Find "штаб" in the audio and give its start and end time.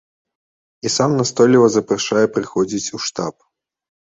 3.11-3.35